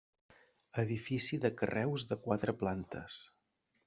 [0.83, 3.19] Edifici de carreus de quatre plantes.